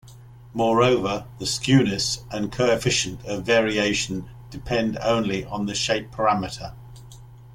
[0.55, 6.73] Moreover, the skewness and coefficient of variation depend only on the shape parameter.